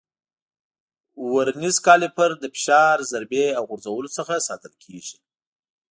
ورنیز 1.31 1.77
کالیپر 1.85 2.29
له 2.41 2.47
فشار، 2.55 2.97
ضربې 3.11 3.45
او 3.57 3.63
غورځولو 3.69 4.09
څخه 4.17 4.33
ساتل 4.47 4.73
کېږي. 4.83 5.17